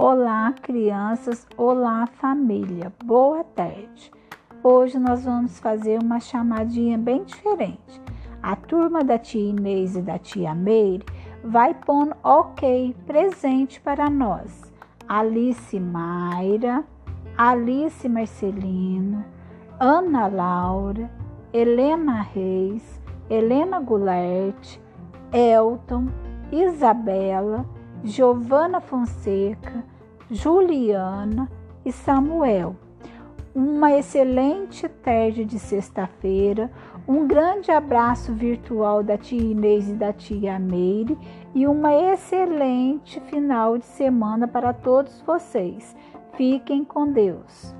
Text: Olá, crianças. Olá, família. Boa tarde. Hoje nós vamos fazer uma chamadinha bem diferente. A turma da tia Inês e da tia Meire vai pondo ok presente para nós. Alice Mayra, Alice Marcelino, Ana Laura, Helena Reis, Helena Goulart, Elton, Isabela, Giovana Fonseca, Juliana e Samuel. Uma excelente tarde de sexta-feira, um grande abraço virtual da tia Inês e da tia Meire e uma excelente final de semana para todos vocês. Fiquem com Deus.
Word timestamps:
Olá, 0.00 0.54
crianças. 0.62 1.44
Olá, 1.56 2.06
família. 2.06 2.92
Boa 3.04 3.42
tarde. 3.42 4.12
Hoje 4.62 4.96
nós 4.96 5.24
vamos 5.24 5.58
fazer 5.58 6.00
uma 6.00 6.20
chamadinha 6.20 6.96
bem 6.96 7.24
diferente. 7.24 8.00
A 8.40 8.54
turma 8.54 9.02
da 9.02 9.18
tia 9.18 9.50
Inês 9.50 9.96
e 9.96 10.00
da 10.00 10.16
tia 10.16 10.54
Meire 10.54 11.04
vai 11.42 11.74
pondo 11.74 12.14
ok 12.22 12.94
presente 13.08 13.80
para 13.80 14.08
nós. 14.08 14.72
Alice 15.08 15.80
Mayra, 15.80 16.84
Alice 17.36 18.08
Marcelino, 18.08 19.24
Ana 19.80 20.28
Laura, 20.28 21.10
Helena 21.52 22.22
Reis, 22.22 23.02
Helena 23.28 23.80
Goulart, 23.80 24.78
Elton, 25.32 26.06
Isabela, 26.52 27.66
Giovana 28.04 28.80
Fonseca, 28.80 29.84
Juliana 30.30 31.50
e 31.84 31.90
Samuel. 31.90 32.76
Uma 33.54 33.92
excelente 33.92 34.88
tarde 34.88 35.44
de 35.44 35.58
sexta-feira, 35.58 36.70
um 37.08 37.26
grande 37.26 37.72
abraço 37.72 38.32
virtual 38.32 39.02
da 39.02 39.18
tia 39.18 39.40
Inês 39.40 39.88
e 39.88 39.94
da 39.94 40.12
tia 40.12 40.58
Meire 40.58 41.18
e 41.54 41.66
uma 41.66 41.92
excelente 41.92 43.18
final 43.22 43.76
de 43.76 43.84
semana 43.84 44.46
para 44.46 44.72
todos 44.72 45.20
vocês. 45.22 45.96
Fiquem 46.34 46.84
com 46.84 47.10
Deus. 47.10 47.74